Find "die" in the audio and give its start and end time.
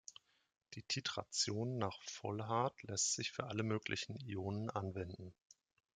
0.73-0.81